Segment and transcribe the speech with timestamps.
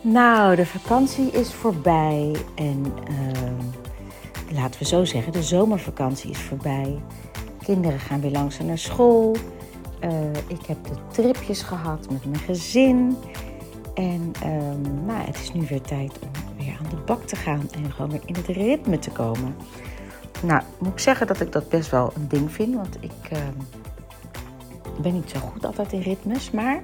[0.00, 7.02] Nou, de vakantie is voorbij en uh, laten we zo zeggen, de zomervakantie is voorbij.
[7.62, 9.36] Kinderen gaan weer langzaam naar school.
[10.04, 13.16] Uh, ik heb de tripjes gehad met mijn gezin.
[13.94, 17.68] En um, nou, het is nu weer tijd om weer aan de bak te gaan
[17.70, 19.56] en gewoon weer in het ritme te komen.
[20.42, 23.38] Nou, moet ik zeggen dat ik dat best wel een ding vind, want ik uh,
[25.00, 26.80] ben niet zo goed altijd in ritmes, maar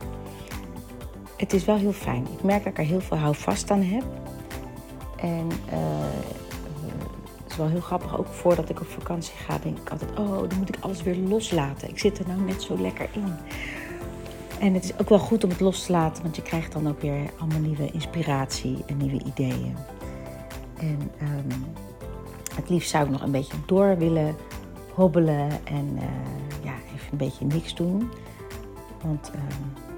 [1.37, 2.27] het is wel heel fijn.
[2.33, 4.05] Ik merk dat ik er heel veel houvast aan heb.
[5.17, 5.79] En uh,
[7.43, 10.49] het is wel heel grappig, ook voordat ik op vakantie ga, denk ik altijd: oh,
[10.49, 11.89] dan moet ik alles weer loslaten.
[11.89, 13.35] Ik zit er nou net zo lekker in.
[14.61, 16.89] En het is ook wel goed om het los te laten, want je krijgt dan
[16.89, 19.77] ook weer allemaal nieuwe inspiratie en nieuwe ideeën.
[20.79, 21.75] En um,
[22.55, 24.37] het liefst zou ik nog een beetje door willen
[24.95, 26.03] hobbelen en uh,
[26.63, 28.11] ja, even een beetje niks doen.
[29.03, 29.31] Want
[29.89, 29.94] ik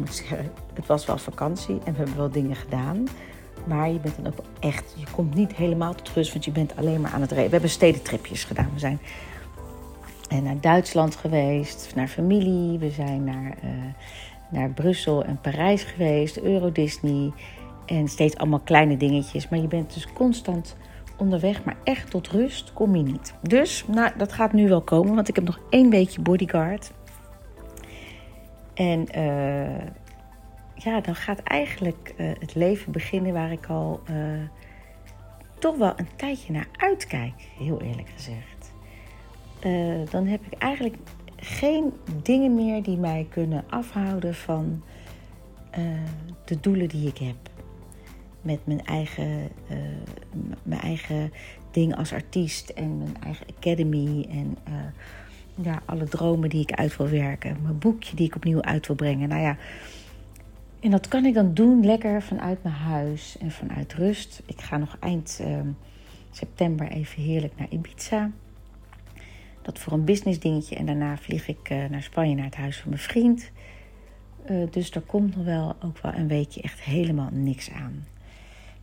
[0.00, 3.08] moet zeggen, het was wel vakantie en we hebben wel dingen gedaan.
[3.64, 6.76] Maar je bent dan ook echt, je komt niet helemaal tot rust, want je bent
[6.76, 7.46] alleen maar aan het rijden.
[7.46, 8.70] We hebben stedentripjes gedaan.
[8.72, 9.00] We zijn
[10.42, 12.78] naar Duitsland geweest, naar familie.
[12.78, 13.70] We zijn naar, uh,
[14.50, 17.32] naar Brussel en Parijs geweest, Euro Disney.
[17.86, 19.48] En steeds allemaal kleine dingetjes.
[19.48, 20.76] Maar je bent dus constant
[21.16, 23.34] onderweg, maar echt tot rust kom je niet.
[23.42, 26.92] Dus, nou, dat gaat nu wel komen, want ik heb nog één weekje bodyguard.
[28.80, 29.86] En uh,
[30.74, 34.16] ja, dan gaat eigenlijk uh, het leven beginnen waar ik al uh,
[35.58, 38.72] toch wel een tijdje naar uitkijk, heel eerlijk gezegd.
[40.10, 40.96] dan heb ik eigenlijk
[41.36, 41.92] geen
[42.22, 44.82] dingen meer die mij kunnen afhouden van
[46.44, 47.36] de doelen die ik heb.
[48.40, 49.48] Met mijn eigen,
[50.62, 51.32] mijn eigen
[51.70, 54.56] ding als artiest en mijn eigen academy en
[55.54, 57.56] ja, alle dromen die ik uit wil werken.
[57.62, 59.28] Mijn boekje die ik opnieuw uit wil brengen.
[59.28, 59.56] Nou ja,
[60.80, 64.42] en dat kan ik dan doen lekker vanuit mijn huis en vanuit rust.
[64.46, 65.58] Ik ga nog eind uh,
[66.30, 68.30] september even heerlijk naar Ibiza.
[69.62, 70.76] Dat voor een business dingetje.
[70.76, 73.50] En daarna vlieg ik uh, naar Spanje, naar het huis van mijn vriend.
[74.50, 78.06] Uh, dus er komt nog wel ook wel een weekje echt helemaal niks aan.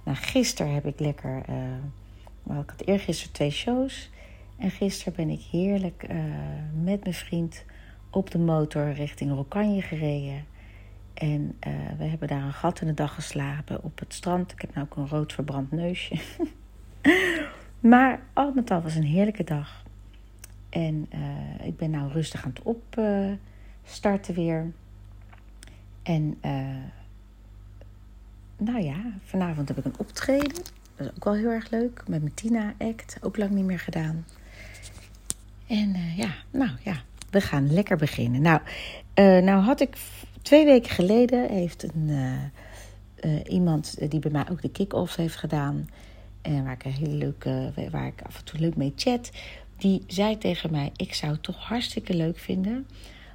[0.04, 1.44] Nou, gisteren heb ik lekker...
[1.50, 4.10] Uh, ik had eergisteren twee shows.
[4.58, 6.18] En gisteren ben ik heerlijk uh,
[6.84, 7.66] met mijn vriend
[8.10, 10.46] op de motor richting Rokanje gereden.
[11.14, 14.52] En uh, we hebben daar een gat in de dag geslapen op het strand.
[14.52, 16.16] Ik heb nou ook een rood verbrand neusje.
[17.80, 19.84] maar al met al was een heerlijke dag.
[20.70, 24.72] En uh, ik ben nou rustig aan het opstarten weer.
[26.04, 26.40] En
[28.58, 30.54] nou ja, vanavond heb ik een optreden.
[30.96, 32.04] Dat is ook wel heel erg leuk.
[32.08, 33.18] Met mijn Tina Act.
[33.22, 34.26] Ook lang niet meer gedaan.
[35.68, 38.42] En uh, ja, nou ja, we gaan lekker beginnen.
[38.42, 38.62] Nou,
[39.16, 39.98] uh, nou had ik
[40.42, 42.10] twee weken geleden heeft een,
[43.24, 45.90] uh, iemand die bij mij ook de kick-off heeft gedaan.
[46.42, 49.32] En waar ik een hele leuke, waar ik af en toe leuk mee chat.
[49.78, 52.88] Die zei tegen mij: Ik zou het toch hartstikke leuk vinden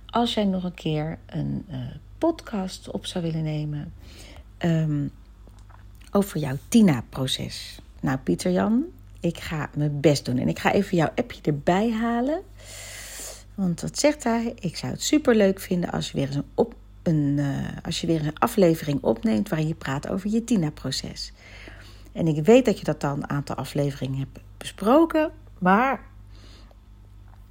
[0.06, 1.64] als jij nog een keer een
[2.18, 3.92] podcast op zou willen nemen.
[4.58, 5.10] Um,
[6.12, 7.80] over jouw Tina-proces.
[8.00, 8.84] Nou, Pieter Jan,
[9.22, 10.38] ik ga mijn best doen.
[10.38, 12.42] En ik ga even jouw appje erbij halen.
[13.54, 14.54] Want wat zegt hij?
[14.60, 18.00] Ik zou het super leuk vinden als je weer eens een, op, een, uh, als
[18.00, 21.32] je weer een aflevering opneemt waarin je praat over je Tina-proces.
[22.12, 25.30] En ik weet dat je dat dan een aantal afleveringen hebt besproken.
[25.58, 26.00] Maar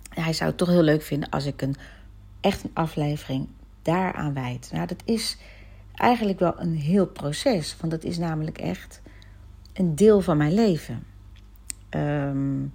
[0.10, 1.76] hij zou het toch heel leuk vinden als ik een
[2.40, 3.48] echt een aflevering
[3.82, 4.70] daaraan wijd.
[4.74, 5.38] Nou, dat is
[5.96, 7.76] eigenlijk wel een heel proces.
[7.80, 9.02] Want dat is namelijk echt
[9.74, 11.11] een deel van mijn leven.
[11.96, 12.72] Um,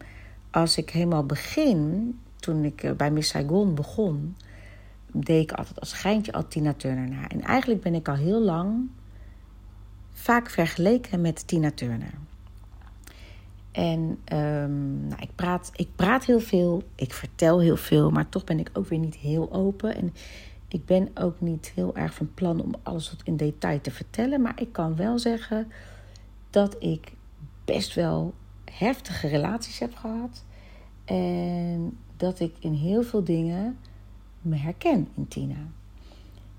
[0.51, 4.37] als ik helemaal begin, toen ik eh, bij Miss Saigon begon,
[5.13, 7.29] deed ik altijd als geintje al Tina Turner na.
[7.29, 8.89] En eigenlijk ben ik al heel lang
[10.13, 12.15] vaak vergeleken met Tina Turner.
[13.73, 18.45] En um, nou, ik, praat, ik praat heel veel, ik vertel heel veel, maar toch
[18.45, 19.97] ben ik ook weer niet heel open.
[19.97, 20.15] En
[20.69, 24.43] ik ben ook niet heel erg van plan om alles tot in detail te vertellen.
[24.43, 25.73] Maar ik kan wel zeggen
[26.51, 27.13] dat ik
[27.65, 28.35] best wel
[28.79, 30.45] heftige relaties heb gehad.
[31.05, 33.79] En dat ik in heel veel dingen
[34.41, 35.69] me herken in Tina.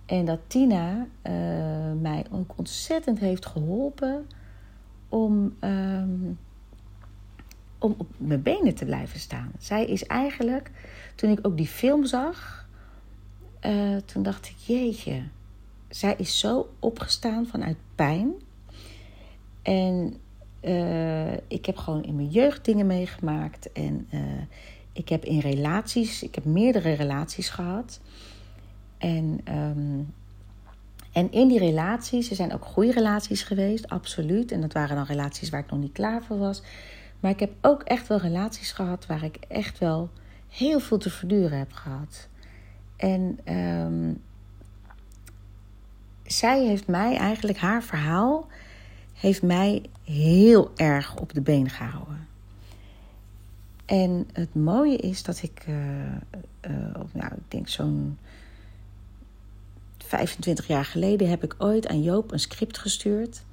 [0.05, 1.03] En dat Tina uh,
[2.01, 4.27] mij ook ontzettend heeft geholpen
[5.09, 6.39] om, um,
[7.79, 9.51] om op mijn benen te blijven staan.
[9.59, 10.71] Zij is eigenlijk,
[11.15, 12.67] toen ik ook die film zag,
[13.65, 15.23] uh, toen dacht ik, jeetje,
[15.89, 18.31] zij is zo opgestaan vanuit pijn.
[19.61, 20.17] En
[20.67, 23.71] uh, ik heb gewoon in mijn jeugd dingen meegemaakt.
[23.71, 24.21] En uh,
[24.93, 27.99] ik heb in relaties, ik heb meerdere relaties gehad.
[28.97, 30.13] En, um,
[31.11, 34.51] En in die relaties, er zijn ook goede relaties geweest, absoluut.
[34.51, 36.61] En dat waren dan relaties waar ik nog niet klaar voor was.
[37.19, 40.09] Maar ik heb ook echt wel relaties gehad waar ik echt wel
[40.49, 42.27] heel veel te verduren heb gehad.
[42.97, 44.13] En ehm,
[46.23, 48.47] zij heeft mij eigenlijk, haar verhaal,
[49.13, 52.27] heeft mij heel erg op de been gehouden.
[53.85, 55.75] En het mooie is dat ik, uh,
[56.71, 58.17] uh, nou, ik denk zo'n
[59.97, 63.43] 25 jaar geleden heb ik ooit aan Joop een script gestuurd.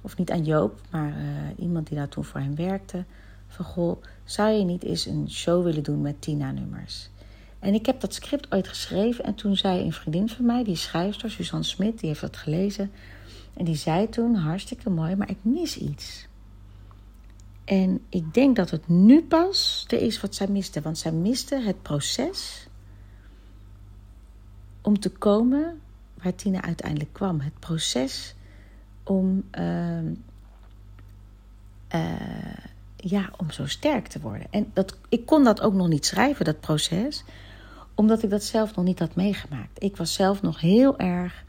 [0.00, 3.04] Of niet aan Joop, maar uh, iemand die daar toen voor hem werkte.
[3.48, 7.10] Van goh, zou je niet eens een show willen doen met Tina-nummers?
[7.58, 9.24] En ik heb dat script ooit geschreven.
[9.24, 12.90] En toen zei een vriendin van mij, die schrijfster, Suzanne Smit, die heeft dat gelezen.
[13.54, 16.26] En die zei toen, hartstikke mooi, maar ik mis iets.
[17.64, 20.80] En ik denk dat het nu pas er is wat zij miste.
[20.80, 22.66] Want zij miste het proces
[24.80, 25.80] om te komen
[26.22, 27.40] waar Tina uiteindelijk kwam.
[27.40, 28.34] Het proces
[29.02, 30.02] om, uh,
[31.94, 32.56] uh,
[32.96, 34.46] ja, om zo sterk te worden.
[34.50, 37.24] En dat, ik kon dat ook nog niet schrijven, dat proces,
[37.94, 39.82] omdat ik dat zelf nog niet had meegemaakt.
[39.82, 41.44] Ik was zelf nog heel erg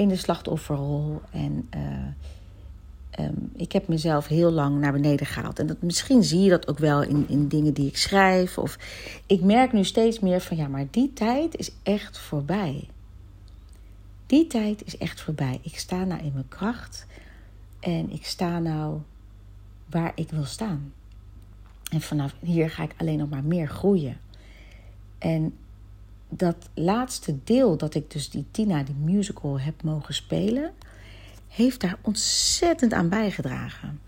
[0.00, 5.58] in de slachtofferrol en uh, um, ik heb mezelf heel lang naar beneden gehaald.
[5.58, 8.58] En dat, misschien zie je dat ook wel in, in dingen die ik schrijf.
[8.58, 8.78] Of
[9.26, 12.88] ik merk nu steeds meer van ja, maar die tijd is echt voorbij.
[14.26, 15.60] Die tijd is echt voorbij.
[15.62, 17.06] Ik sta nou in mijn kracht
[17.80, 18.98] en ik sta nou
[19.86, 20.92] waar ik wil staan.
[21.92, 24.16] En vanaf hier ga ik alleen nog maar meer groeien.
[25.18, 25.54] En
[26.30, 30.72] dat laatste deel dat ik dus die Tina, die musical, heb mogen spelen,
[31.48, 34.00] heeft daar ontzettend aan bijgedragen.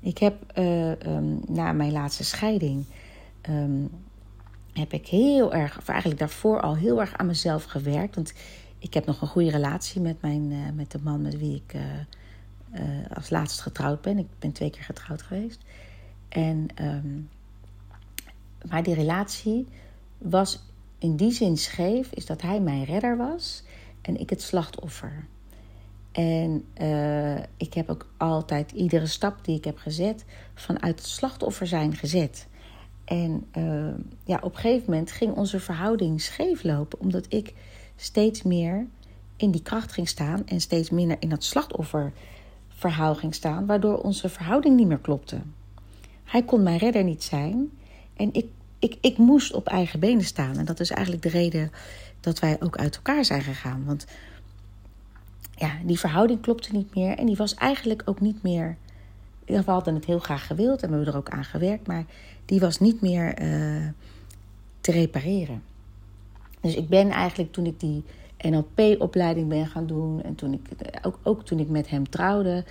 [0.00, 2.84] Ik heb uh, um, na mijn laatste scheiding.
[3.48, 3.90] Um,
[4.72, 8.14] heb ik heel erg, of eigenlijk daarvoor al heel erg aan mezelf gewerkt.
[8.14, 8.32] Want
[8.78, 11.74] ik heb nog een goede relatie met, mijn, uh, met de man met wie ik
[11.74, 11.82] uh,
[13.14, 14.18] als laatst getrouwd ben.
[14.18, 15.60] Ik ben twee keer getrouwd geweest.
[16.28, 17.28] En, um,
[18.68, 19.66] maar die relatie
[20.18, 20.62] was
[20.98, 23.62] in die zin scheef, is dat hij mijn redder was
[24.02, 25.26] en ik het slachtoffer.
[26.12, 26.64] En
[27.56, 30.24] ik heb ook altijd iedere stap die ik heb gezet
[30.54, 32.46] vanuit het slachtoffer zijn gezet.
[33.04, 33.46] En
[34.24, 37.54] ja, op een gegeven moment ging onze verhouding scheef lopen, omdat ik
[37.96, 38.86] steeds meer
[39.36, 44.28] in die kracht ging staan en steeds minder in dat slachtofferverhaal ging staan, waardoor onze
[44.28, 45.40] verhouding niet meer klopte.
[46.24, 47.70] Hij kon mijn redder niet zijn
[48.16, 48.46] en ik,
[48.78, 50.56] ik, ik moest op eigen benen staan.
[50.56, 51.70] En dat is eigenlijk de reden
[52.20, 53.84] dat wij ook uit elkaar zijn gegaan.
[53.84, 54.06] Want
[55.56, 58.76] ja, die verhouding klopte niet meer en die was eigenlijk ook niet meer.
[59.44, 62.04] We hadden het heel graag gewild en we hebben er ook aan gewerkt, maar
[62.44, 63.88] die was niet meer uh,
[64.80, 65.62] te repareren.
[66.60, 68.04] Dus ik ben eigenlijk toen ik die
[68.38, 70.60] NLP-opleiding ben gaan doen en toen ik,
[71.02, 72.64] ook, ook toen ik met hem trouwde,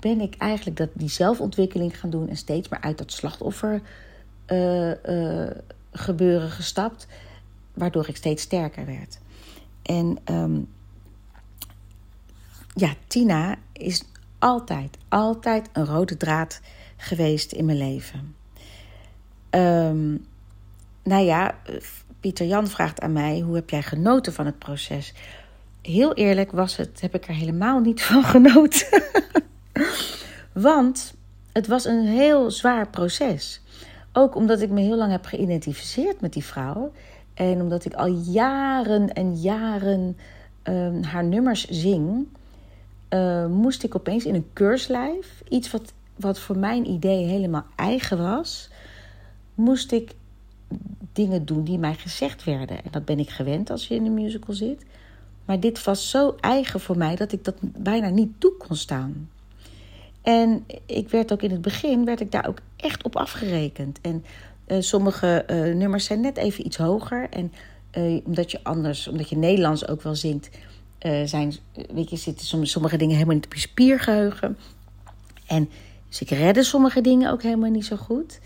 [0.00, 3.80] ben ik eigenlijk dat, die zelfontwikkeling gaan doen en steeds meer uit dat slachtoffer
[4.52, 5.50] uh, uh,
[5.92, 7.06] gebeuren gestapt,
[7.74, 9.18] waardoor ik steeds sterker werd.
[9.82, 10.68] En um,
[12.74, 14.04] ja, Tina is
[14.38, 16.60] altijd, altijd een rode draad
[16.96, 18.36] geweest in mijn leven.
[19.50, 20.26] Um,
[21.02, 21.54] nou ja,
[22.20, 25.14] Pieter Jan vraagt aan mij: hoe heb jij genoten van het proces?
[25.82, 29.02] Heel eerlijk was het, heb ik er helemaal niet van genoten.
[30.52, 31.14] Want
[31.52, 33.60] het was een heel zwaar proces.
[34.12, 36.92] Ook omdat ik me heel lang heb geïdentificeerd met die vrouw.
[37.34, 40.16] En omdat ik al jaren en jaren
[40.64, 42.26] uh, haar nummers zing,
[43.10, 48.18] uh, moest ik opeens in een keurslijf, iets wat, wat voor mijn idee helemaal eigen
[48.18, 48.70] was,
[49.54, 50.14] moest ik
[51.12, 52.84] dingen doen die mij gezegd werden.
[52.84, 54.84] En dat ben ik gewend als je in een musical zit.
[55.44, 59.28] Maar dit was zo eigen voor mij dat ik dat bijna niet toe kon staan.
[60.28, 64.00] En ik werd ook in het begin werd ik daar ook echt op afgerekend.
[64.00, 64.24] En
[64.66, 67.28] uh, sommige uh, nummers zijn net even iets hoger.
[67.30, 67.52] En
[67.98, 70.50] uh, omdat je anders, omdat je Nederlands ook wel zingt,
[71.24, 71.54] zijn,
[71.94, 74.56] weet je, zitten sommige dingen helemaal niet op je spiergeheugen.
[75.46, 75.68] En
[76.08, 78.40] dus ik redde sommige dingen ook helemaal niet zo goed.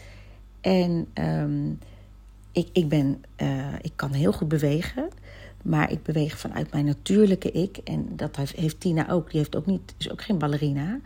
[0.60, 1.78] En um,
[2.52, 3.24] ik, ik, ben,
[3.80, 5.08] ik kan heel goed bewegen.
[5.62, 7.76] Maar ik beweeg vanuit mijn natuurlijke ik.
[7.76, 9.30] En dat heeft Tina ook.
[9.30, 11.00] Die heeft ook niet, is ook geen ballerina.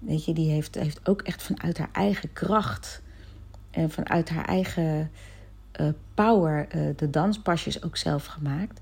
[0.00, 3.02] Weet je, die heeft, heeft ook echt vanuit haar eigen kracht.
[3.70, 5.10] En vanuit haar eigen
[5.80, 8.80] uh, power uh, de danspasjes ook zelf gemaakt.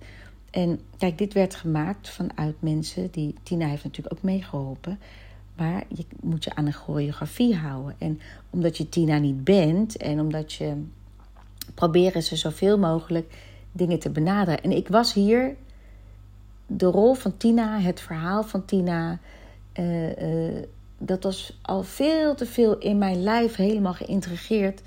[0.51, 3.35] En kijk, dit werd gemaakt vanuit mensen die.
[3.43, 4.99] Tina heeft natuurlijk ook meegeholpen.
[5.57, 7.95] Maar je moet je aan een choreografie houden.
[7.99, 8.21] En
[8.51, 10.85] omdat je Tina niet bent en omdat je
[11.75, 13.35] proberen ze zoveel mogelijk
[13.73, 14.63] dingen te benaderen.
[14.63, 15.57] En ik was hier
[16.67, 19.19] de rol van Tina, het verhaal van Tina,
[19.75, 20.63] uh,
[20.99, 24.83] dat was al veel te veel in mijn lijf helemaal geïntegreerd.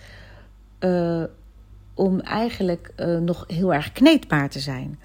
[0.79, 1.23] Uh,
[1.93, 4.99] om eigenlijk nog heel erg kneedbaar te zijn.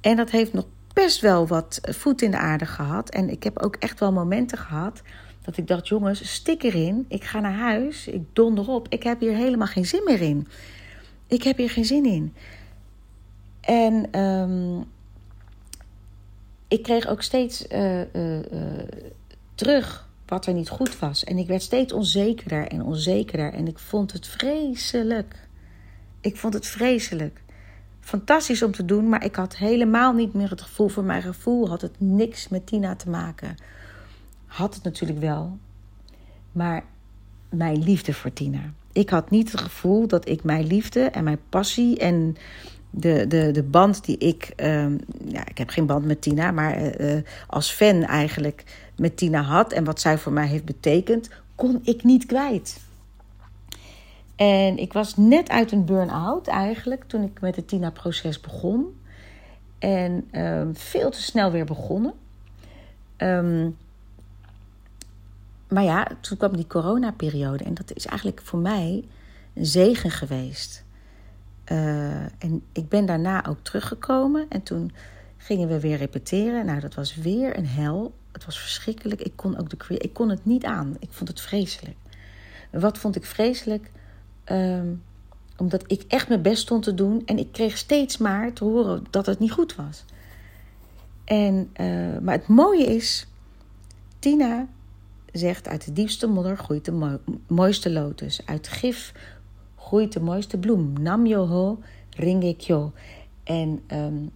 [0.00, 3.10] En dat heeft nog best wel wat voet in de aarde gehad.
[3.10, 5.02] En ik heb ook echt wel momenten gehad
[5.42, 7.04] dat ik dacht: jongens, stik erin.
[7.08, 8.06] Ik ga naar huis.
[8.06, 8.86] Ik donder op.
[8.88, 10.48] Ik heb hier helemaal geen zin meer in.
[11.26, 12.34] Ik heb hier geen zin in.
[13.60, 14.84] En um,
[16.68, 18.00] ik kreeg ook steeds uh,
[19.54, 21.24] terug wat er niet goed was.
[21.24, 23.52] En ik werd steeds onzekerder en onzekerder.
[23.52, 25.48] En ik vond het vreselijk.
[26.20, 27.42] Ik vond het vreselijk.
[28.00, 30.88] Fantastisch om te doen, maar ik had helemaal niet meer het gevoel.
[30.88, 33.54] Voor mijn gevoel had het niks met Tina te maken.
[34.46, 35.58] Had het natuurlijk wel.
[36.52, 36.84] Maar
[37.48, 38.72] mijn liefde voor Tina.
[38.92, 42.36] Ik had niet het gevoel dat ik mijn liefde en mijn passie en
[42.90, 44.52] de, de, de band die ik.
[44.56, 48.64] Um, ja, ik heb geen band met Tina, maar uh, als fan eigenlijk
[48.96, 52.80] met Tina had en wat zij voor mij heeft betekend, kon ik niet kwijt.
[54.36, 59.00] En ik was net uit een burn-out eigenlijk toen ik met het Tina-proces begon.
[59.78, 62.12] En um, veel te snel weer begonnen.
[63.16, 63.76] Um,
[65.68, 69.04] maar ja, toen kwam die coronaperiode en dat is eigenlijk voor mij
[69.54, 70.84] een zegen geweest.
[71.72, 74.92] Uh, en ik ben daarna ook teruggekomen en toen
[75.36, 76.66] gingen we weer repeteren.
[76.66, 78.14] Nou, dat was weer een hel.
[78.34, 79.20] Het was verschrikkelijk.
[79.20, 80.96] Ik kon, ook de, ik kon het niet aan.
[80.98, 81.96] Ik vond het vreselijk.
[82.70, 83.90] Wat vond ik vreselijk?
[84.44, 85.02] Um,
[85.56, 89.04] omdat ik echt mijn best stond te doen en ik kreeg steeds maar te horen
[89.10, 90.04] dat het niet goed was.
[91.24, 93.26] En, uh, maar het mooie is,
[94.18, 94.66] Tina
[95.32, 98.40] zegt: uit de diepste modder groeit de mo mooiste lotus.
[98.44, 99.12] Uit gif
[99.76, 100.92] groeit de mooiste bloem.
[101.00, 101.78] Nam yoho,
[102.10, 102.92] ringekyo.
[103.44, 104.30] En um,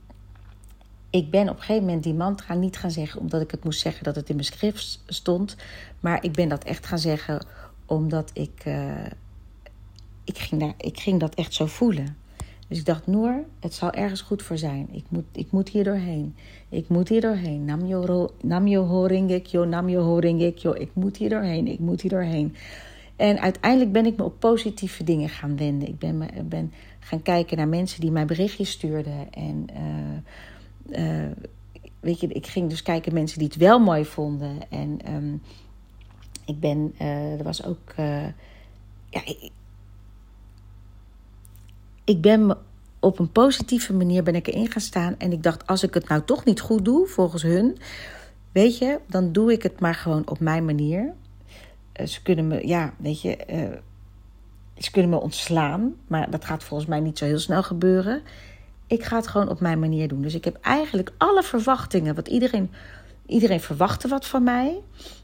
[1.10, 3.80] ik ben op een gegeven moment die mantra niet gaan zeggen omdat ik het moest
[3.80, 5.56] zeggen dat het in mijn schrift stond.
[6.00, 7.46] Maar ik ben dat echt gaan zeggen
[7.86, 9.06] omdat ik, uh,
[10.24, 12.16] ik, ging, daar, ik ging dat echt zo voelen.
[12.68, 14.88] Dus ik dacht, Noor, het zal ergens goed voor zijn.
[14.92, 16.36] Ik moet, ik moet hier doorheen.
[16.68, 17.64] Ik moet hier doorheen.
[17.64, 20.72] Nam yo, nam yo horingekyo, nam yo horingekyo.
[20.72, 22.54] Ik moet hier doorheen, ik moet hier doorheen.
[23.16, 25.88] En uiteindelijk ben ik me op positieve dingen gaan wenden.
[25.88, 29.32] Ik ben, ben gaan kijken naar mensen die mij berichtjes stuurden.
[29.32, 30.18] En uh,
[30.88, 31.30] uh,
[32.00, 34.70] weet je, ik ging dus kijken mensen die het wel mooi vonden.
[34.70, 35.42] En um,
[36.44, 37.92] ik ben, uh, er was ook,
[39.10, 39.50] ja, ik,
[42.04, 42.56] ik ben
[43.00, 45.14] op een positieve manier ben ik erin gaan staan.
[45.18, 47.78] En ik dacht, als ik het nou toch niet goed doe, volgens hun,
[48.52, 51.12] weet je, dan doe ik het maar gewoon op mijn manier.
[52.04, 53.36] Ze kunnen me, ja, weet je,
[54.76, 55.94] ze kunnen me ontslaan.
[56.06, 58.22] Maar dat gaat volgens mij niet zo heel snel gebeuren.
[58.88, 60.22] Ik ga het gewoon op mijn manier doen.
[60.22, 62.14] Dus ik heb eigenlijk alle verwachtingen.
[62.14, 62.70] Wat iedereen,
[63.26, 64.78] iedereen verwachtte wat van mij.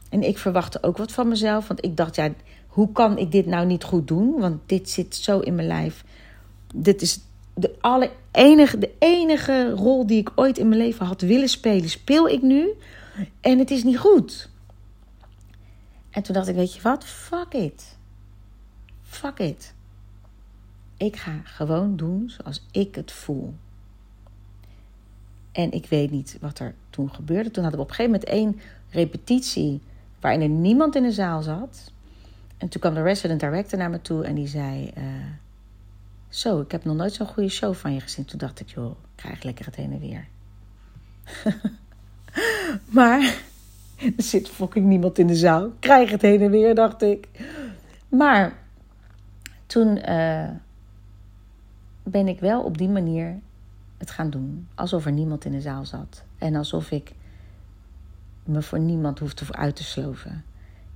[0.09, 1.67] En ik verwachtte ook wat van mezelf.
[1.67, 2.29] Want ik dacht, ja,
[2.67, 4.39] hoe kan ik dit nou niet goed doen?
[4.39, 6.03] Want dit zit zo in mijn lijf
[6.75, 7.19] dit is
[7.53, 11.89] de, alle enige, de enige rol die ik ooit in mijn leven had willen spelen,
[11.89, 12.69] speel ik nu.
[13.41, 14.49] En het is niet goed.
[16.09, 17.05] En toen dacht ik, weet je wat?
[17.05, 17.97] Fuck it.
[19.03, 19.73] Fuck it.
[20.97, 23.53] Ik ga gewoon doen zoals ik het voel.
[25.51, 27.51] En ik weet niet wat er toen gebeurde.
[27.51, 28.59] Toen hadden we op een gegeven moment één
[28.89, 29.81] repetitie
[30.19, 31.91] waarin er niemand in de zaal zat.
[32.57, 34.91] En toen kwam de resident director naar me toe en die zei...
[34.97, 35.03] Uh,
[36.29, 38.25] zo, ik heb nog nooit zo'n goede show van je gezien.
[38.25, 40.27] Toen dacht ik, joh, krijg lekker het heen en weer.
[42.97, 43.41] maar
[44.17, 45.71] er zit fucking niemand in de zaal.
[45.79, 47.27] krijg het heen en weer, dacht ik.
[48.09, 48.57] Maar
[49.65, 50.49] toen uh,
[52.05, 53.39] ben ik wel op die manier
[53.97, 54.67] het gaan doen.
[54.75, 56.23] Alsof er niemand in de zaal zat.
[56.37, 57.13] En alsof ik
[58.43, 60.43] me voor niemand hoefde uit te sloven.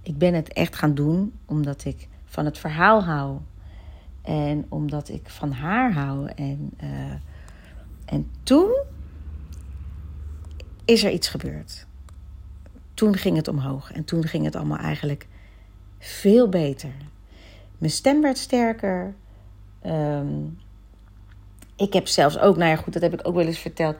[0.02, 3.38] Ik ben het echt gaan doen omdat ik van het verhaal hou.
[4.22, 6.30] En omdat ik van haar hou.
[6.36, 7.14] En, uh,
[8.06, 8.78] en toen
[10.86, 11.86] is er iets gebeurd.
[12.94, 13.92] Toen ging het omhoog.
[13.92, 15.28] En toen ging het allemaal eigenlijk
[16.00, 16.92] veel beter.
[17.78, 19.14] Mijn stem werd sterker.
[19.86, 20.58] Um,
[21.80, 23.96] ik heb zelfs ook, nou ja, goed, dat heb ik ook wel eens verteld.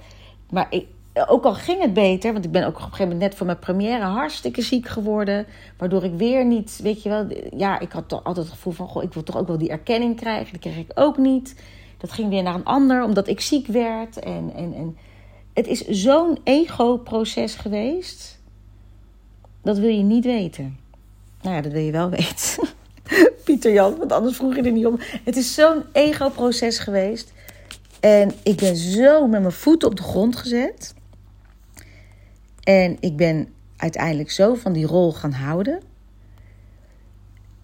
[0.50, 0.86] Maar ik,
[1.28, 3.46] ook al ging het beter, want ik ben ook op een gegeven moment net voor
[3.46, 5.46] mijn première hartstikke ziek geworden.
[5.78, 8.88] Waardoor ik weer niet, weet je wel, ja, ik had toch altijd het gevoel van,
[8.88, 10.52] goh, ik wil toch ook wel die erkenning krijgen.
[10.52, 11.56] Die kreeg ik ook niet.
[11.98, 14.20] Dat ging weer naar een ander, omdat ik ziek werd.
[14.20, 14.98] En, en, en
[15.54, 18.40] het is zo'n ego-proces geweest.
[19.62, 20.78] Dat wil je niet weten.
[21.42, 22.68] Nou ja, dat wil je wel weten.
[23.46, 25.00] Pieter Jan, want anders vroeg je er niet om.
[25.00, 27.34] Het is zo'n ego-proces geweest.
[28.00, 30.94] En ik ben zo met mijn voeten op de grond gezet.
[32.64, 35.82] En ik ben uiteindelijk zo van die rol gaan houden.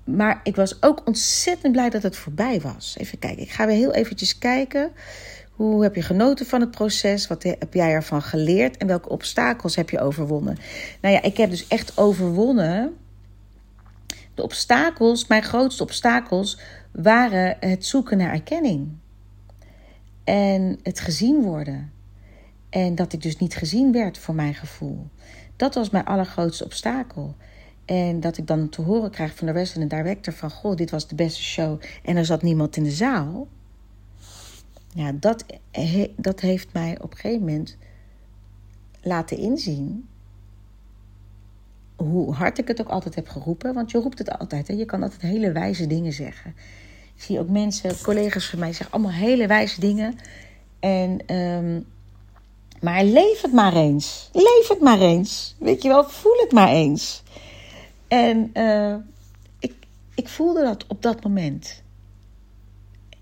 [0.04, 2.96] Maar ik was ook ontzettend blij dat het voorbij was.
[2.98, 4.92] Even kijken, ik ga weer heel eventjes kijken.
[5.52, 7.28] Hoe heb je genoten van het proces?
[7.28, 8.78] Wat heb jij ervan geleerd?
[8.78, 10.58] En welke obstakels heb je overwonnen?
[11.02, 12.98] Nou ja, ik heb dus echt overwonnen.
[14.34, 16.60] De obstakels, mijn grootste obstakels,
[16.92, 18.98] waren het zoeken naar erkenning.
[20.26, 21.92] En het gezien worden.
[22.70, 25.08] En dat ik dus niet gezien werd voor mijn gevoel.
[25.56, 27.36] Dat was mijn allergrootste obstakel.
[27.86, 30.52] En dat ik dan te horen krijg van de resident director van...
[30.52, 33.48] goh, dit was de beste show en er zat niemand in de zaal.
[34.94, 35.46] Ja, dat,
[36.16, 37.78] dat heeft mij op een gegeven moment
[39.02, 40.08] laten inzien...
[41.96, 43.74] hoe hard ik het ook altijd heb geroepen.
[43.74, 44.74] Want je roept het altijd, hè?
[44.74, 46.56] je kan altijd hele wijze dingen zeggen.
[47.16, 50.20] Ik zie ook mensen, collega's van mij zeggen allemaal hele wijze dingen.
[50.80, 51.36] En...
[51.36, 51.86] Um,
[52.86, 54.30] maar leef het maar eens.
[54.34, 55.56] Leef het maar eens.
[55.60, 57.24] Weet je wel, voel het maar eens.
[58.08, 58.96] En uh,
[59.60, 59.74] ik,
[60.16, 61.84] ik voelde dat op dat moment.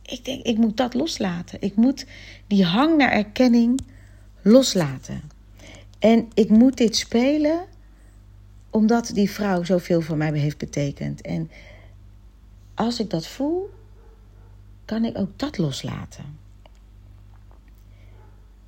[0.02, 1.62] Ik denk, ik moet dat loslaten.
[1.62, 2.06] Ik moet
[2.48, 3.82] die hang naar erkenning
[4.42, 5.22] loslaten.
[6.00, 7.66] En ik moet dit spelen
[8.70, 11.22] omdat die vrouw zoveel voor mij heeft betekend.
[11.22, 11.52] En
[12.74, 13.70] als ik dat voel,
[14.86, 16.38] kan ik ook dat loslaten.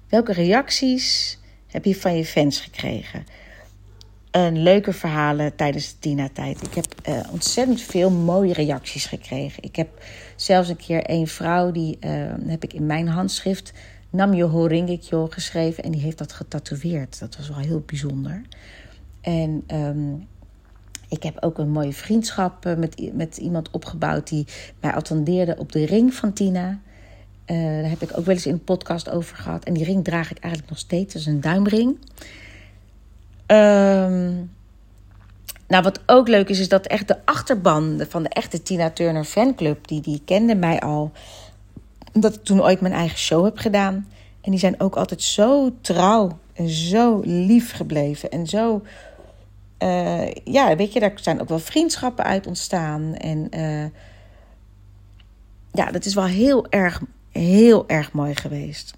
[0.09, 3.25] Welke reacties heb je van je fans gekregen?
[4.31, 6.61] Een leuke verhalen tijdens de Tina-tijd.
[6.61, 9.63] Ik heb uh, ontzettend veel mooie reacties gekregen.
[9.63, 10.03] Ik heb
[10.35, 13.73] zelfs een keer een vrouw, die uh, heb ik in mijn handschrift...
[14.09, 17.19] Nam je Horingikyo geschreven en die heeft dat getatoeëerd.
[17.19, 18.41] Dat was wel heel bijzonder.
[19.21, 20.27] En um,
[21.09, 24.27] ik heb ook een mooie vriendschap eh, met, met iemand opgebouwd...
[24.27, 24.47] die
[24.79, 26.79] mij attendeerde op de ring van Tina...
[27.51, 29.63] Uh, daar heb ik ook wel eens in een podcast over gehad.
[29.63, 31.13] En die ring draag ik eigenlijk nog steeds.
[31.13, 31.97] Dat is een duimring.
[33.47, 34.51] Um,
[35.67, 39.23] nou, wat ook leuk is, is dat echt de achterban van de echte Tina Turner
[39.23, 39.87] fanclub...
[39.87, 41.11] die, die kende mij al.
[42.13, 44.07] Dat ik toen ooit mijn eigen show heb gedaan.
[44.41, 48.31] En die zijn ook altijd zo trouw en zo lief gebleven.
[48.31, 48.81] En zo...
[49.79, 53.15] Uh, ja, weet je, daar zijn ook wel vriendschappen uit ontstaan.
[53.15, 53.47] En...
[53.55, 53.85] Uh,
[55.71, 58.93] ja, dat is wel heel erg heel erg mooi geweest.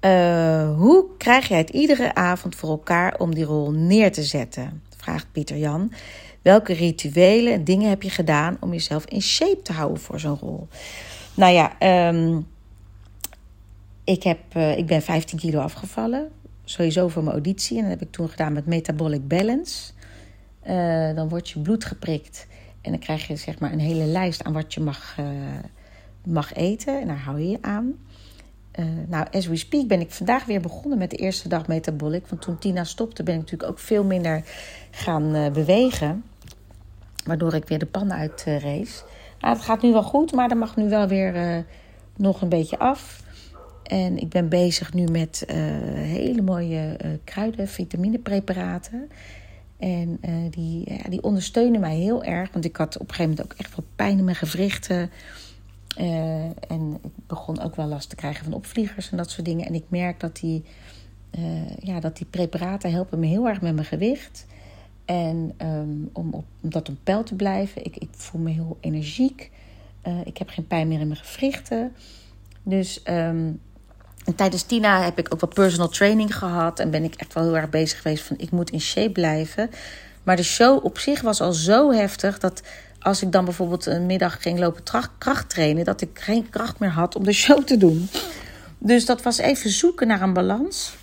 [0.00, 4.82] Uh, hoe krijg jij het iedere avond voor elkaar om die rol neer te zetten?
[4.96, 5.92] Vraagt Pieter Jan.
[6.42, 10.38] Welke rituelen en dingen heb je gedaan om jezelf in shape te houden voor zo'n
[10.40, 10.68] rol?
[11.34, 11.72] Nou ja,
[12.08, 12.46] um,
[14.04, 16.30] ik, heb, ik ben 15 kilo afgevallen.
[16.70, 17.76] Sowieso voor mijn auditie.
[17.76, 19.92] En dat heb ik toen gedaan met Metabolic Balance.
[20.66, 22.46] Uh, dan wordt je bloed geprikt.
[22.80, 25.16] En dan krijg je zeg maar een hele lijst aan wat je mag
[26.24, 27.00] mag eten.
[27.00, 27.94] En daar hou je je aan.
[28.78, 32.26] Uh, nou, as we speak ben ik vandaag weer begonnen met de eerste dag metabolic.
[32.26, 34.44] Want toen Tina stopte ben ik natuurlijk ook veel minder
[34.90, 36.24] gaan bewegen.
[37.24, 39.02] Waardoor ik weer de pan uit race.
[39.40, 41.64] Nou, het gaat nu wel goed, maar er mag nu wel weer
[42.16, 43.22] nog een beetje af.
[43.90, 45.44] En ik ben bezig nu met
[45.94, 49.08] hele mooie kruiden, vitaminepreparaten.
[49.78, 52.52] En die, ja, die ondersteunen mij heel erg.
[52.52, 55.10] Want ik had op een gegeven moment ook echt wel pijn in mijn gewrichten.
[55.98, 59.66] Uh, en ik begon ook wel last te krijgen van opvliegers en dat soort dingen.
[59.66, 60.64] En ik merk dat die,
[61.38, 64.46] uh, ja, dat die preparaten helpen me heel erg met mijn gewicht.
[65.04, 67.84] En um, om, om dat op peil te blijven.
[67.84, 69.50] Ik, ik voel me heel energiek.
[70.06, 71.92] Uh, ik heb geen pijn meer in mijn gewrichten.
[72.62, 73.60] Dus um,
[74.24, 76.80] en tijdens Tina heb ik ook wat personal training gehad.
[76.80, 79.70] En ben ik echt wel heel erg bezig geweest van ik moet in shape blijven.
[80.22, 82.62] Maar de show op zich was al zo heftig dat
[82.98, 84.82] als ik dan bijvoorbeeld een middag ging lopen
[85.18, 88.08] kracht trainen, dat ik geen kracht meer had om de show te doen.
[88.78, 90.96] Dus dat was even zoeken naar een balans.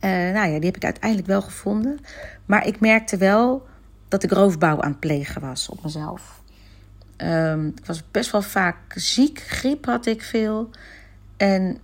[0.00, 1.98] Uh, nou ja, die heb ik uiteindelijk wel gevonden.
[2.46, 3.66] Maar ik merkte wel
[4.08, 6.40] dat ik roofbouw aan het plegen was op mezelf.
[7.16, 10.70] Um, ik was best wel vaak ziek, griep had ik veel.
[11.36, 11.78] En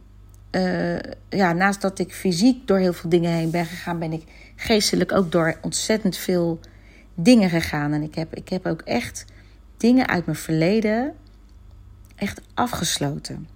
[0.50, 4.24] uh, ja, naast dat ik fysiek door heel veel dingen heen ben gegaan, ben ik
[4.56, 6.60] geestelijk ook door ontzettend veel
[7.14, 7.92] dingen gegaan.
[7.92, 9.24] En ik heb, ik heb ook echt
[9.76, 11.14] dingen uit mijn verleden
[12.16, 13.48] echt afgesloten.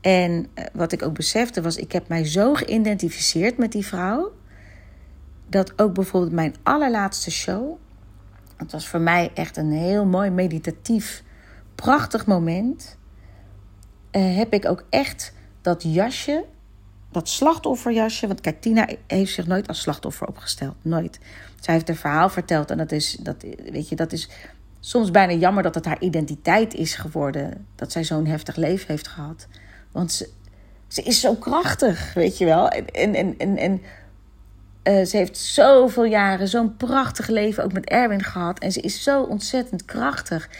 [0.00, 4.32] En eh, wat ik ook besefte was, ik heb mij zo geïdentificeerd met die vrouw.
[5.48, 7.76] Dat ook bijvoorbeeld mijn allerlaatste show.
[8.56, 11.22] Het was voor mij echt een heel mooi meditatief,
[11.74, 12.97] prachtig moment.
[14.12, 16.44] Uh, heb ik ook echt dat jasje
[17.10, 18.26] dat slachtofferjasje.
[18.26, 20.74] Want kijk, Tina heeft zich nooit als slachtoffer opgesteld.
[20.82, 21.18] Nooit.
[21.60, 22.70] Zij heeft een verhaal verteld.
[22.70, 24.28] En dat is, dat, weet je, dat is
[24.80, 27.66] soms bijna jammer dat het haar identiteit is geworden.
[27.74, 29.46] Dat zij zo'n heftig leven heeft gehad.
[29.92, 30.28] Want ze,
[30.88, 32.68] ze is zo krachtig, weet je wel.
[32.68, 33.82] En, en, en, en,
[34.84, 38.58] uh, ze heeft zoveel jaren zo'n prachtig leven ook met Erwin gehad.
[38.58, 40.50] En ze is zo ontzettend krachtig.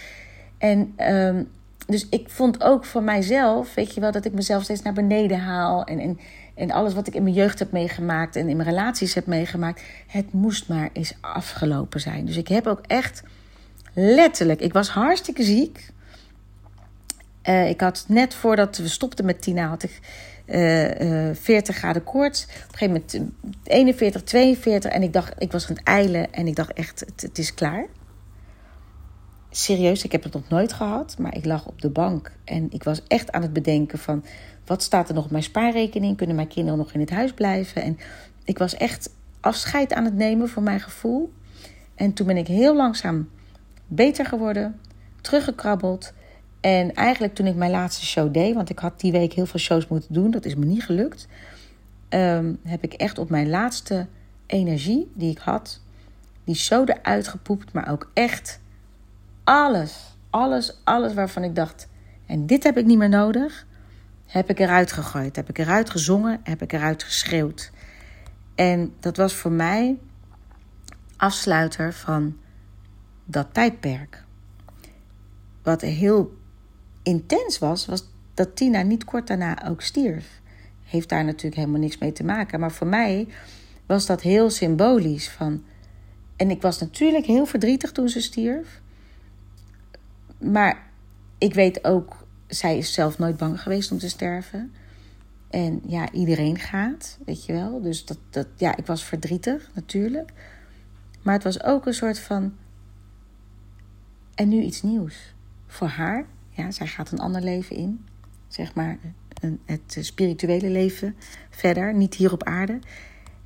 [0.58, 1.42] En ehm,
[1.88, 5.40] dus ik vond ook voor mijzelf, weet je wel, dat ik mezelf steeds naar beneden
[5.40, 5.84] haal.
[5.84, 6.18] En, en,
[6.54, 9.82] en alles wat ik in mijn jeugd heb meegemaakt en in mijn relaties heb meegemaakt.
[10.06, 12.24] Het moest maar eens afgelopen zijn.
[12.24, 13.22] Dus ik heb ook echt
[13.94, 15.90] letterlijk, ik was hartstikke ziek.
[17.44, 20.00] Uh, ik had net voordat we stopten met Tina, had ik
[20.46, 22.44] uh, uh, 40 graden koorts.
[22.44, 23.32] Op een gegeven moment
[23.64, 24.90] 41, 42.
[24.90, 27.86] En ik dacht, ik was aan het eilen en ik dacht echt, het is klaar.
[29.50, 31.18] Serieus, ik heb het nog nooit gehad.
[31.18, 34.24] Maar ik lag op de bank en ik was echt aan het bedenken van...
[34.66, 36.16] wat staat er nog op mijn spaarrekening?
[36.16, 37.82] Kunnen mijn kinderen nog in het huis blijven?
[37.82, 37.98] En
[38.44, 41.32] ik was echt afscheid aan het nemen voor mijn gevoel.
[41.94, 43.28] En toen ben ik heel langzaam
[43.86, 44.80] beter geworden,
[45.20, 46.12] teruggekrabbeld...
[46.60, 49.60] En eigenlijk toen ik mijn laatste show deed, want ik had die week heel veel
[49.60, 51.28] shows moeten doen, dat is me niet gelukt.
[52.08, 54.06] Um, heb ik echt op mijn laatste
[54.46, 55.80] energie die ik had,
[56.44, 58.60] die show eruit gepoept, maar ook echt
[59.48, 61.88] alles, alles, alles waarvan ik dacht,
[62.26, 63.66] en dit heb ik niet meer nodig,
[64.26, 65.36] heb ik eruit gegooid.
[65.36, 67.70] Heb ik eruit gezongen, heb ik eruit geschreeuwd.
[68.54, 69.98] En dat was voor mij
[71.16, 72.36] afsluiter van
[73.24, 74.24] dat tijdperk.
[75.62, 76.36] Wat heel
[77.02, 80.40] intens was, was dat Tina niet kort daarna ook stierf.
[80.84, 82.60] Heeft daar natuurlijk helemaal niks mee te maken.
[82.60, 83.28] Maar voor mij
[83.86, 85.28] was dat heel symbolisch.
[85.28, 85.64] Van...
[86.36, 88.80] En ik was natuurlijk heel verdrietig toen ze stierf.
[90.38, 90.90] Maar
[91.38, 94.72] ik weet ook, zij is zelf nooit bang geweest om te sterven.
[95.50, 97.80] En ja, iedereen gaat, weet je wel.
[97.80, 100.32] Dus dat, dat, ja, ik was verdrietig natuurlijk.
[101.22, 102.54] Maar het was ook een soort van.
[104.34, 105.34] En nu iets nieuws.
[105.66, 106.26] Voor haar
[106.58, 108.04] ja, zij gaat een ander leven in,
[108.48, 108.98] zeg maar
[109.40, 111.16] een, het spirituele leven
[111.50, 112.78] verder, niet hier op aarde.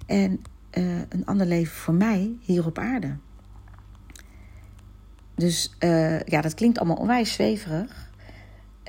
[0.06, 0.42] En
[0.78, 3.16] uh, een ander leven voor mij hier op aarde.
[5.34, 8.10] Dus uh, ja, dat klinkt allemaal onwijs zweverig.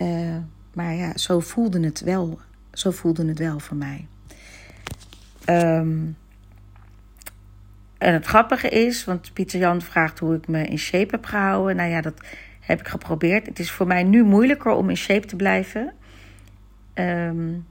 [0.02, 0.38] Uh,
[0.74, 2.40] maar ja, zo voelde het wel.
[2.72, 4.08] Zo voelde het wel voor mij.
[5.46, 6.18] Um,
[7.98, 11.76] en het grappige is, want Pieter Jan vraagt hoe ik me in shape heb gehouden.
[11.76, 12.22] Nou ja, dat
[12.60, 13.46] heb ik geprobeerd.
[13.46, 15.94] Het is voor mij nu moeilijker om in shape te blijven.
[16.94, 17.66] Um,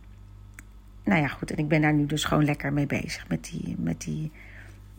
[1.05, 1.51] nou ja, goed.
[1.51, 3.29] En ik ben daar nu dus gewoon lekker mee bezig.
[3.29, 4.33] Met die, met die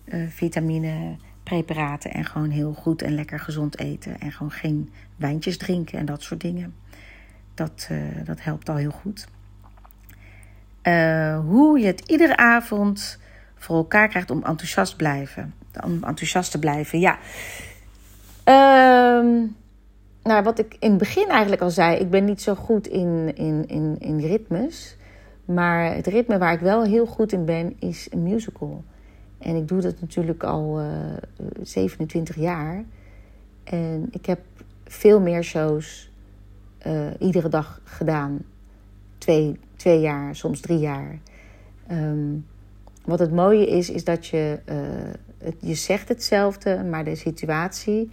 [0.05, 2.11] uh, vitamine preparaten.
[2.11, 4.19] En gewoon heel goed en lekker gezond eten.
[4.19, 6.75] En gewoon geen wijntjes drinken en dat soort dingen.
[7.53, 9.27] Dat, uh, dat helpt al heel goed.
[10.83, 13.19] Uh, hoe je het iedere avond
[13.55, 15.53] voor elkaar krijgt om enthousiast, blijven,
[15.83, 16.99] om enthousiast te blijven.
[16.99, 17.17] Ja.
[19.19, 19.55] Um,
[20.23, 23.35] nou, wat ik in het begin eigenlijk al zei, ik ben niet zo goed in,
[23.35, 24.97] in, in, in ritmes.
[25.45, 28.83] Maar het ritme waar ik wel heel goed in ben, is een musical.
[29.43, 31.17] En ik doe dat natuurlijk al uh, eh,
[31.61, 32.83] 27 jaar.
[33.63, 34.39] En ik heb
[34.85, 36.11] veel meer shows
[36.87, 38.39] uh, iedere dag gedaan.
[39.17, 41.19] Twee, twee jaar, soms drie jaar.
[41.91, 42.45] Um,
[43.05, 44.59] wat het mooie is, is dat je,
[45.37, 48.09] het, je zegt hetzelfde, maar de situatie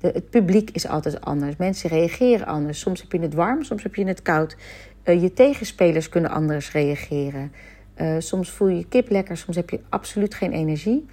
[0.00, 1.56] de, het publiek is altijd anders.
[1.56, 2.80] Mensen reageren anders.
[2.80, 4.56] Soms heb je het warm, soms heb je het koud.
[5.04, 7.52] Uh, je tegenspelers kunnen anders reageren.
[8.00, 11.06] Uh, soms voel je je kip lekker, soms heb je absoluut geen energie.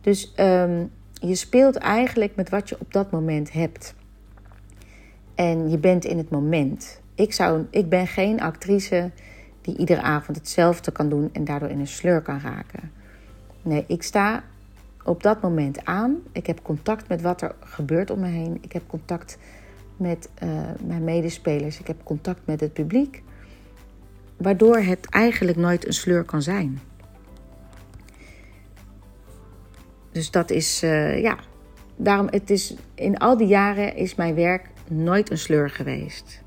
[0.00, 3.94] Dus um, je speelt eigenlijk met wat je op dat moment hebt.
[5.34, 7.00] En je bent in het moment.
[7.14, 9.10] Ik, zou, ik ben geen actrice
[9.60, 12.92] die iedere avond hetzelfde kan doen en daardoor in een sleur kan raken.
[13.62, 14.44] Nee, ik sta
[15.04, 16.16] op dat moment aan.
[16.32, 18.58] Ik heb contact met wat er gebeurt om me heen.
[18.60, 19.38] Ik heb contact
[19.96, 20.50] met uh,
[20.86, 21.80] mijn medespelers.
[21.80, 23.22] Ik heb contact met het publiek.
[24.42, 26.80] Waardoor het eigenlijk nooit een sleur kan zijn.
[30.12, 31.38] Dus dat is, uh, ja.
[31.96, 36.42] Daarom, het is, in al die jaren is mijn werk nooit een sleur geweest.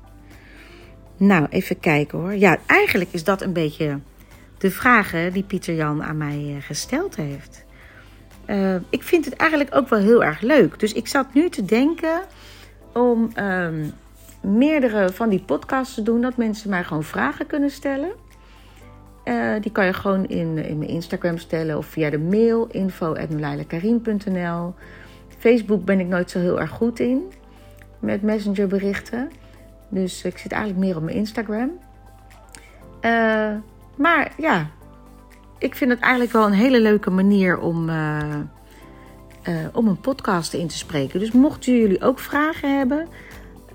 [1.16, 2.34] Nou, even kijken hoor.
[2.34, 3.98] Ja, eigenlijk is dat een beetje
[4.58, 7.64] de vragen die Pieter Jan aan mij eh, gesteld heeft.
[8.46, 10.80] Uh, ik vind het eigenlijk ook wel heel erg leuk.
[10.80, 12.22] Dus ik zat nu te denken
[12.92, 13.92] om um,
[14.46, 16.20] meerdere van die podcasts doen.
[16.20, 18.10] Dat mensen mij gewoon vragen kunnen stellen.
[19.24, 24.74] Uh, die kan je gewoon in, in mijn Instagram stellen of via de mail info.nulailakarim.nl.
[25.38, 27.22] Facebook ben ik nooit zo heel erg goed in
[27.98, 29.30] met messengerberichten.
[29.88, 31.70] Dus ik zit eigenlijk meer op mijn Instagram.
[33.00, 33.52] Uh,
[33.96, 34.70] maar ja,
[35.58, 38.24] ik vind het eigenlijk wel een hele leuke manier om, uh,
[39.72, 41.20] om een podcast in te spreken.
[41.20, 43.08] Dus mochten jullie ook vragen hebben,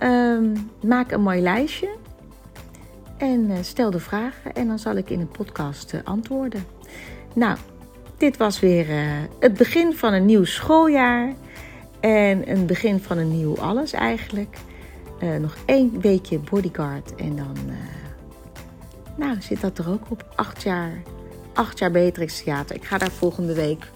[0.04, 0.40] uh,
[0.84, 1.90] maak een mooi lijstje.
[3.18, 6.66] En uh, stel de vragen en dan zal ik in een podcast antwoorden.
[7.34, 7.58] Nou,
[8.18, 11.34] dit was weer uh, het begin van een nieuw schooljaar.
[12.00, 14.58] En een begin van een nieuw alles eigenlijk.
[15.40, 17.58] Nog één weekje bodyguard en dan
[19.16, 20.26] nou, zit dat er ook op.
[20.36, 21.02] Acht jaar,
[21.54, 22.76] acht jaar Beatrix Theater.
[22.76, 23.88] Ik ga daar volgende week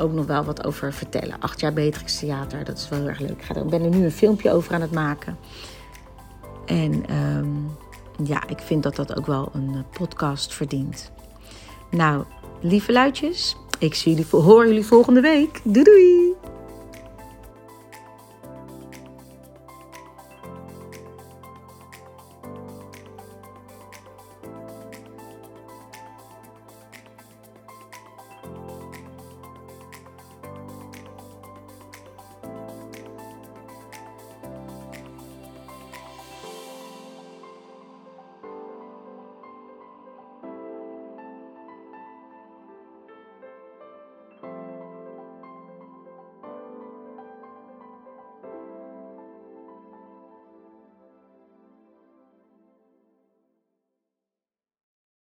[0.00, 1.36] ook nog wel wat over vertellen.
[1.40, 3.30] Acht jaar Beatrix Theater, dat is wel heel erg leuk.
[3.30, 5.38] Ik ga er, ben er nu een filmpje over aan het maken.
[6.66, 7.70] En um,
[8.24, 11.10] ja, ik vind dat dat ook wel een podcast verdient.
[11.90, 12.24] Nou,
[12.60, 15.60] lieve luidjes, ik zie jullie, hoor jullie volgende week.
[15.64, 16.27] Doei doei!